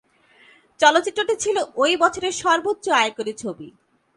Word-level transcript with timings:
চলচ্চিত্রটি 0.79 1.35
ছিল 1.39 1.57
ওই 1.75 1.93
বছরের 1.95 2.33
সর্বোচ্চ 2.33 2.85
আয়কারী 3.01 3.33
ছবি। 3.33 3.67